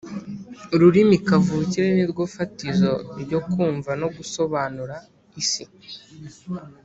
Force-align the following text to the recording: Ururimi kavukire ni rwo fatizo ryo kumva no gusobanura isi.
Ururimi 0.73 1.17
kavukire 1.27 1.87
ni 1.95 2.05
rwo 2.11 2.23
fatizo 2.35 2.93
ryo 3.21 3.39
kumva 3.51 3.91
no 4.01 4.07
gusobanura 4.15 4.95
isi. 5.41 5.63